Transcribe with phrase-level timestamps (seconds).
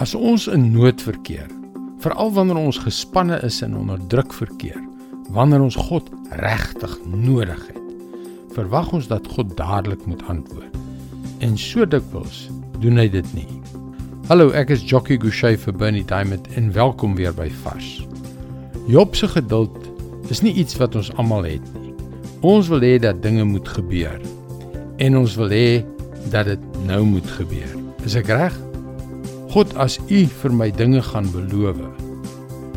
[0.00, 1.50] As ons in nood verkeer,
[2.00, 4.78] veral wanneer ons gespanne is en onder druk verkeer,
[5.36, 6.08] wanneer ons God
[6.40, 7.82] regtig nodig het,
[8.56, 10.72] verwag ons dat God dadelik moet antwoord.
[11.44, 12.46] En so dikwels
[12.80, 13.46] doen hy dit nie.
[14.30, 18.00] Hallo, ek is Jockey Gouchee vir Bernie Diamond en welkom weer by Vars.
[18.88, 19.76] Job se geduld
[20.32, 21.92] is nie iets wat ons almal het nie.
[22.40, 24.16] Ons wil hê dat dinge moet gebeur
[25.04, 25.66] en ons wil hê
[26.32, 27.80] dat dit nou moet gebeur.
[28.08, 28.56] Is ek reg?
[29.52, 31.76] God, as U vir my dinge gaan beloof,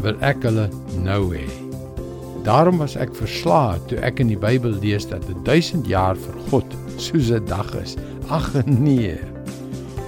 [0.04, 0.66] wil ek hulle
[1.06, 1.46] nou hê.
[2.44, 6.76] Daarom was ek verslae toe ek in die Bybel lees dat 1000 jaar vir God
[7.00, 7.96] soos 'n dag is.
[8.28, 9.16] Ag nee.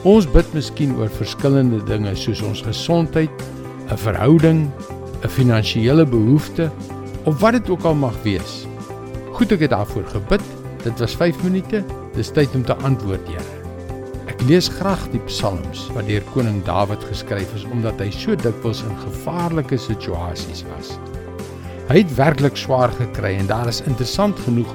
[0.03, 3.31] Ons bid miskien oor verskillende dinge soos ons gesondheid,
[3.87, 4.67] 'n verhouding,
[5.23, 6.69] 'n finansiële behoefte
[7.23, 8.67] of wat dit ook al mag wees.
[9.31, 10.43] Goed ek het daarvoor gebid.
[10.83, 11.83] Dit was 5 minute.
[12.13, 13.66] Dis tyd om te antwoord, Here.
[14.37, 18.83] Ek lees graag die psalms wat deur koning Dawid geskryf is omdat hy so dikwels
[18.85, 20.91] in gevaarlike situasies was.
[21.89, 24.69] Hy het werklik swaar gekry en daar is interessant genoeg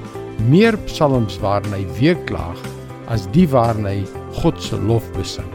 [0.51, 2.59] meer psalms waarin hy weeklaag
[3.15, 3.95] as die waarin hy
[4.41, 5.47] God se lof besing.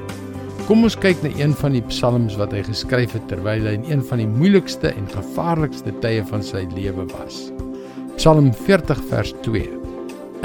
[0.72, 3.92] Kom ons kyk na een van die psalms wat hy geskryf het terwyl hy in
[3.92, 7.50] een van die moeilikste en gevaarlikste tye van sy lewe was.
[8.16, 9.68] Psalm 40 vers 2.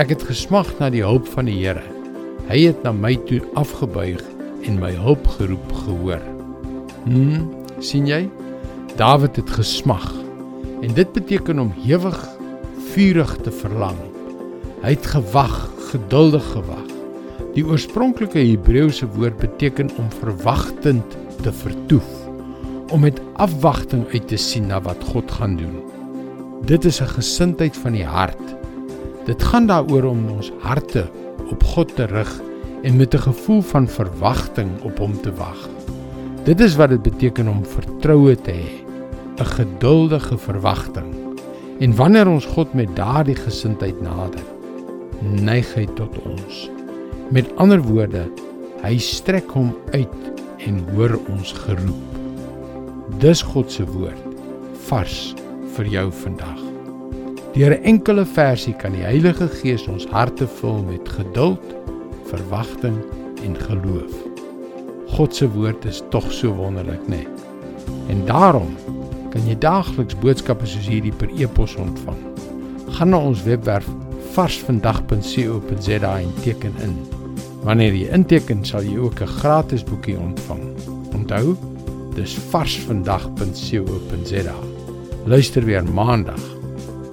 [0.03, 2.02] Ek het gesmag na die hulp van die Here.
[2.53, 4.21] Hy het na my toe afgebuig
[4.69, 6.21] en my hulp geroep gehoor.
[7.07, 7.47] Hm,
[7.81, 8.27] sien jy?
[8.99, 10.05] Dawid het gesmag.
[10.85, 12.19] En dit beteken om hewig
[12.91, 13.97] vurig te verlang.
[14.83, 15.55] Hy het gewag,
[15.95, 16.93] geduldig gewag.
[17.57, 22.13] Die oorspronklike Hebreëse woord beteken om verwagtend te vertoef,
[22.93, 25.81] om met afwagting uit te sien na wat God gaan doen.
[26.69, 28.45] Dit is 'n gesindheid van die hart.
[29.25, 31.09] Dit gaan daaroor om ons harte
[31.53, 32.33] op God te rig
[32.83, 35.69] en met 'n gevoel van verwagting op hom te wag.
[36.45, 38.71] Dit is wat dit beteken om vertroue te hê,
[39.37, 41.15] 'n geduldige verwagting.
[41.79, 44.45] En wanneer ons God met daardie gesindheid nader,
[45.21, 46.71] neig hy tot ons.
[47.31, 48.27] Met ander woorde,
[48.83, 50.23] hy strek hom uit
[50.67, 52.19] en hoor ons geroep.
[53.19, 54.27] Dis God se woord
[54.89, 55.35] vars
[55.77, 56.72] vir jou vandag.
[57.53, 61.75] Deur 'n enkele versie kan die Heilige Gees ons harte vul met geduld,
[62.25, 62.97] verwagting
[63.45, 64.13] en geloof.
[65.07, 67.17] God se woord is tog so wonderlik, né?
[67.17, 67.27] Nee.
[68.09, 68.77] En daarom
[69.31, 72.17] kan jy daagliks boodskappe soos hierdie per e-pos ontvang.
[72.89, 73.89] Gaan na ons webwerf
[74.33, 76.97] varsvandag.co.za en teken in.
[77.63, 80.63] Wanneer jy inteken, sal jy ook 'n gratis boekie ontvang.
[81.13, 81.57] Onthou,
[82.15, 84.55] dis varsvandag.co.za.
[85.25, 86.62] Luister weer maandag.